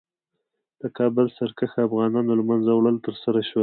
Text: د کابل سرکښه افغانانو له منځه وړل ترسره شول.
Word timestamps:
د 0.81 0.83
کابل 0.97 1.25
سرکښه 1.37 1.79
افغانانو 1.87 2.31
له 2.39 2.43
منځه 2.49 2.71
وړل 2.73 2.95
ترسره 3.05 3.39
شول. 3.49 3.59